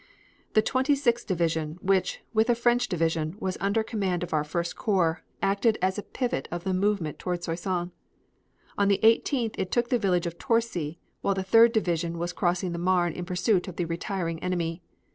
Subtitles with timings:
[0.53, 4.75] The Twenty sixth Division, which, with a French division, was under command of our First
[4.75, 7.91] Corps, acted as a pivot of the movement toward Soissons.
[8.79, 12.71] On the 18th it took the village of Torcy while the Third Division was crossing
[12.71, 14.81] the Marne in pursuit of the retiring enemy.